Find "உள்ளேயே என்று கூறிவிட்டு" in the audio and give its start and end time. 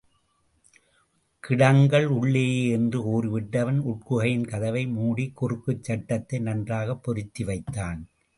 2.05-3.59